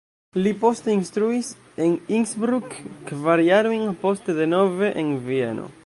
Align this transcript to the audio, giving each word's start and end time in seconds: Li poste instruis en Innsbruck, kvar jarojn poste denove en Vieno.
Li 0.45 0.51
poste 0.61 0.95
instruis 0.99 1.51
en 1.87 1.93
Innsbruck, 2.21 2.73
kvar 3.11 3.45
jarojn 3.49 3.87
poste 4.07 4.39
denove 4.41 4.93
en 5.05 5.15
Vieno. 5.29 5.71